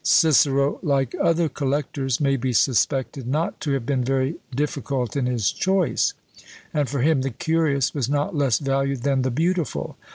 [0.03, 5.51] Cicero, like other collectors, may be suspected not to have been very difficult in his
[5.51, 6.13] choice,
[6.73, 9.97] and for him the curious was not less valued than the beautiful.